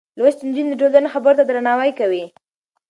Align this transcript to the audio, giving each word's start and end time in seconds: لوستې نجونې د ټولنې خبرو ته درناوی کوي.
لوستې 0.17 0.43
نجونې 0.47 0.69
د 0.71 0.75
ټولنې 0.81 1.09
خبرو 1.13 1.37
ته 1.39 1.43
درناوی 1.45 1.91
کوي. 1.99 2.23